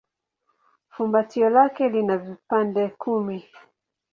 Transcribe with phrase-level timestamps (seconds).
[0.95, 3.43] Fumbatio lake lina vipande kumi.